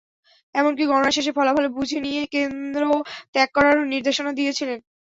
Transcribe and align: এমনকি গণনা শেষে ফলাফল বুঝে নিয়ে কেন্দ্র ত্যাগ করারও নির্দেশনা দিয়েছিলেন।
এমনকি 0.55 0.83
গণনা 0.85 1.11
শেষে 1.13 1.31
ফলাফল 1.37 1.65
বুঝে 1.75 1.97
নিয়ে 2.05 2.21
কেন্দ্র 2.33 2.81
ত্যাগ 3.33 3.49
করারও 3.55 3.83
নির্দেশনা 3.93 4.31
দিয়েছিলেন। 4.39 4.79